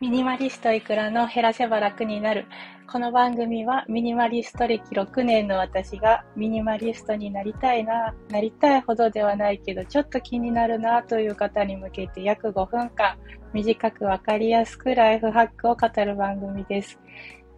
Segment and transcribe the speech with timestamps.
[0.00, 2.46] ミニマリストいくらの減らせば楽になる。
[2.86, 13.18] この番組はミニマリスト歴6年の私がミニマリストになりたいな、なりたいほどではないけどちょっと気になるなという方に向けて約5分間
[13.52, 17.00] 短くわかりやすくライフハックを語る番組です。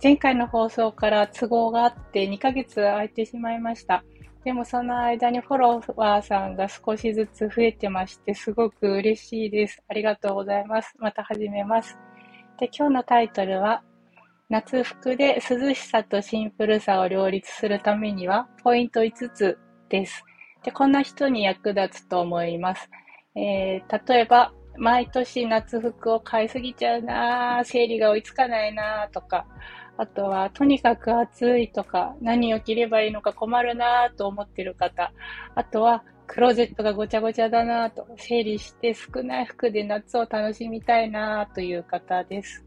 [0.03, 4.05] 前回の放送から都合があって2ヶ月空いてしまいました。
[4.47, 9.83] でもその間にフォロワーさんが少しずつ増えてまして、すごく嬉しいです。
[9.89, 10.95] ありがとうございます。
[11.01, 11.99] また始めます。
[12.61, 13.83] で、今日のタイトルは、
[14.49, 19.59] 夏服で涼しさとシンプルさを両立するためには、ポイント5つ
[19.89, 20.25] です。
[20.63, 22.89] で、こんな人に役立つと思います。
[23.35, 29.45] えー、例えば、毎年夏服を買いすぎちゃうな生理が追いつかないなとか、
[29.99, 35.13] あとは、とにかく暑いとか、何を着ればいいのか困るなと思ってる方、
[35.55, 42.65] あとは、クローゼットがごちゃごちゃだなと、整理して少ない服で夏を楽しみたいなという方です。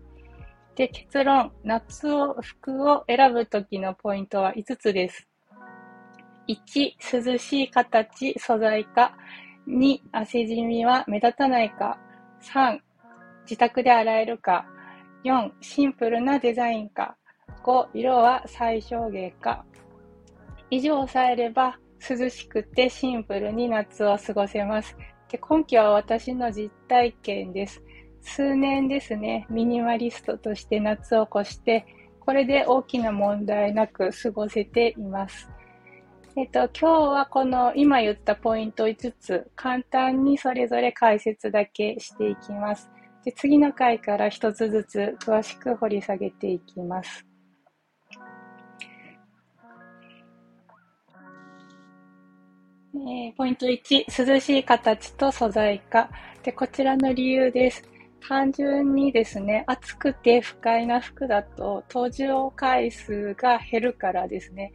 [0.75, 5.27] で、結論、夏を、服を選ぶときのポイントは5つです。
[6.47, 9.15] 1、涼しい形、素材か。
[9.67, 11.99] 2、汗じみは目立たないか。
[12.41, 12.79] 3、
[13.43, 14.65] 自宅で洗えるか。
[15.23, 17.17] 4、シンプルなデザインか。
[17.63, 19.65] 5、色は最小限か。
[20.69, 21.79] 以上を抑えれば、
[22.09, 24.95] 涼しくてシンプルに夏を過ごせます。
[25.29, 27.83] で根拠は私の実体験です。
[28.21, 31.85] 数年ですね、ミニマリストとして夏を越して、
[32.19, 35.49] これで大きな問題なく過ごせています。
[36.35, 42.89] えっと、今日はこの今言ったポイント5つ、簡単にそれぞれ解説だけしていきます。
[43.25, 47.25] で次の回から1つずつ詳しく掘り下げていきます。
[52.91, 56.09] えー、ポイント1、涼しい形と素材化。
[56.41, 57.83] で、こちらの理由です。
[58.27, 64.73] 単純にですね、暑くて不快な服だと登場回数が減るからですね。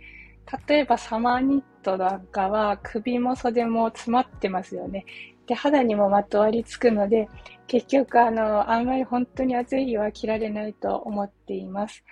[0.68, 5.04] 例えばサマーニットなんかは首も袖も詰まってますよね。
[5.46, 7.28] で、肌にもまとわりつくので、
[7.66, 12.04] 結局あの、あんまり本当に暑い日は着られないと思っています。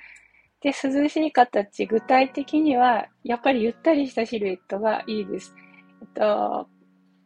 [0.63, 5.55] で、涼しい形、具体的には、やっぱりゆったりしたシルエットがいいです。
[6.01, 6.69] えっと、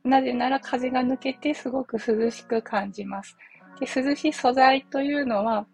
[0.05, 3.37] なぜなら風が抜けてすごく涼しく感じます。
[3.79, 5.67] で涼しい素材というのは、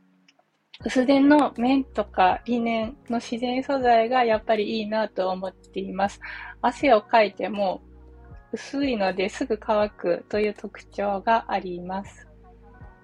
[0.84, 6.20] 薄手の綿とかリネンの自然素材がやっぱりいいなと思っています。
[6.60, 7.80] 汗をかいても
[8.52, 12.31] 薄いのですぐ乾くという特徴があります。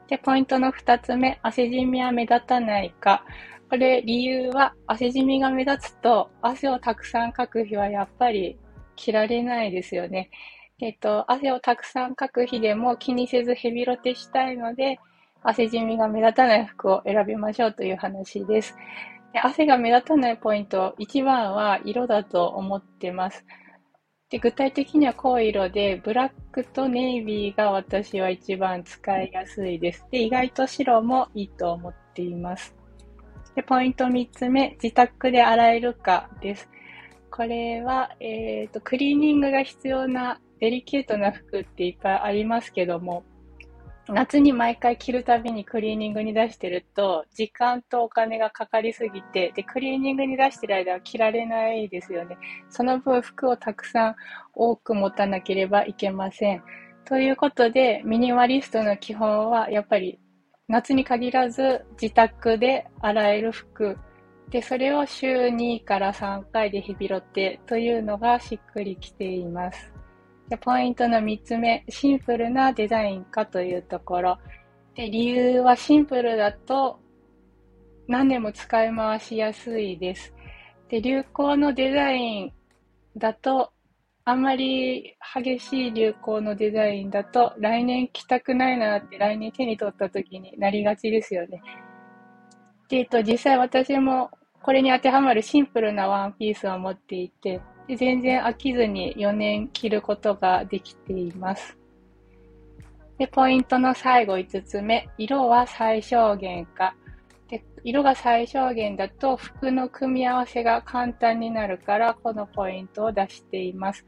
[0.09, 3.25] で、ポイントの二つ目、汗じみは目立たないか。
[3.71, 8.59] これ理由は汗じみが目立つと汗をたくさんかく日はやっぱり
[8.97, 10.31] 着られないですよね。
[10.81, 14.99] えっと、汗をたくさんかく日でも気にせずヘビロテしたいので、
[15.43, 18.75] 汗じみが目立たない服を選びましょうという話です。
[19.33, 23.45] で汗が目立たないポイント、一番は色だと思ってます。
[24.31, 30.05] で具体的には濃い色で、ブラックとネイビーが私は一番使いやすいです。
[30.11, 32.75] で、意外と白もいいと思っています。
[33.55, 36.69] で、ポイント3つ目、自宅で洗えるかです。
[37.31, 43.25] これは、えっ、ー、と、クリーニングが必要なデリケートな服っていっぱいありますけども、
[44.11, 52.39] 夏に毎回着るたびにクリーニングに出してると、時間とお金がかかりすぎて、で、クリーニングに出してる間は着られないですよね。
[52.71, 54.17] その分服をたくさん
[54.55, 56.63] 多く持たなければいけません。
[57.05, 60.19] ということで、ミニマリストの基本は、やっぱり
[60.69, 63.99] 夏に限らず自宅で洗える服
[64.51, 69.98] で、それを週2から3回で日々ってというのがしっくりきています。
[70.49, 74.39] でポイントの3つ目、シンプルなデザインかというところ。
[74.95, 76.99] で理由はシンプルだと
[78.09, 80.35] 何年も使い回しやすいです。
[80.89, 82.53] で流行のデザイン
[83.17, 83.73] だと
[84.25, 91.63] あんまり激しい流行のデザインだと来年着たくないなって来年手に取った時になりがちですよね。
[92.89, 94.31] で、えっと、実際私も
[94.63, 97.61] これに当てはまるシンプルなワンピースを持っていて、
[97.97, 101.77] 全然飽きずに4年着ることができています。
[103.19, 106.95] で、ポイントの最後5つ目、色は最小限か。
[107.49, 114.05] で色が最小限だと服の組み合わせが簡単になるからこのポイントを出しています。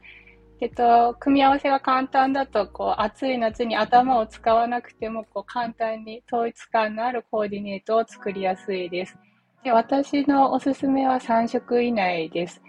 [0.63, 9.17] えっと、組み合わせが簡単だと、こう、暑い夏に頭を使わなくても、こう、簡単に統一感のあるコーディネートを作りやすいです。
[9.63, 12.61] で私のおすすめは3色以内です。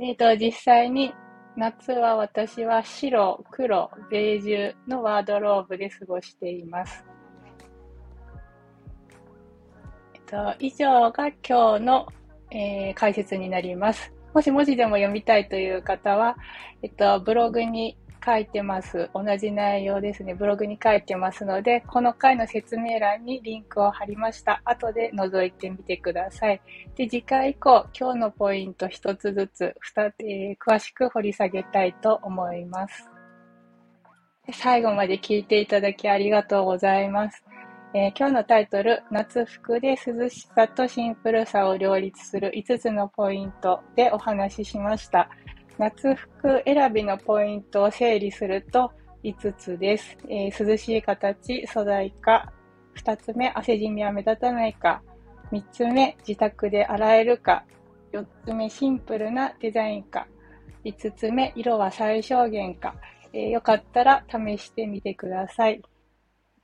[0.00, 1.12] えっと、実際に
[1.56, 7.04] 夏は私は白、黒、ベージュのワードローブで過ごしています。
[10.14, 12.06] えっと、以上が今日の、
[12.52, 14.12] えー、解説になります。
[14.32, 16.36] もし文字でも読みたいという方は、
[16.82, 19.10] えっと、ブログに書いてます。
[19.14, 20.34] 同じ内容ですね。
[20.34, 24.60] ブログに書いてますので、この回の説明欄にリンクを貼りました。
[24.64, 26.60] 後で覗いてみてください。
[26.96, 29.74] で、次回以降、今日のポイント一つずつ、
[30.20, 33.10] えー、詳しく掘り下げたいと思います。
[34.52, 37.44] 最後まで聞いていただきありがとうございます。
[37.94, 45.30] えー、今日のタイトル、夏服で涼しさとシンプルさを両立する5つのポイントでお話ししました。
[45.78, 48.90] 夏服選びのポイントを整理すると
[49.22, 50.16] 5つです。
[50.28, 52.52] えー、涼しい形、素材か。
[52.96, 55.02] 2つ目、汗じみは目立たないか。
[55.52, 57.64] 3つ目、自宅で洗えるか。
[58.12, 60.26] 4つ目、シンプルなデザインか。
[60.84, 62.94] 5つ目、色は最小限か。
[63.32, 65.80] えー、よかったら試してみてください。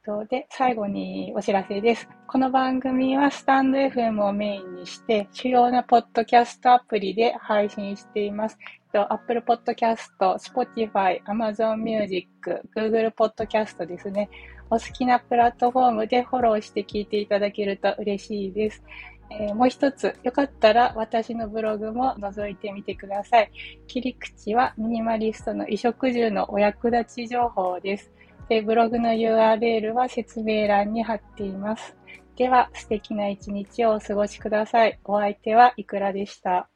[0.05, 2.07] で、最後にお知らせです。
[2.27, 8.59] この番組はスタンド FM をメインにして、主要なポッドキャストアプリで配信しています。
[8.93, 12.29] Apple Podcast、Spotify、Amazon Music、
[12.77, 14.29] Google Podcast ですね。
[14.69, 18.83] お好きなプラットフォームでフォローして聞いていただけると嬉しいです。
[19.31, 23.51] えー、もう一つ、よかったら私のブログも覗いてみてください。
[23.87, 28.13] 切り口はミニマリストの衣食住のお役立ち情報です。
[28.49, 31.97] でブログの URL は説明欄に貼っています。
[32.37, 34.99] では、素敵な一日をお過ごしください。
[35.05, 36.69] お相手はいくらでした。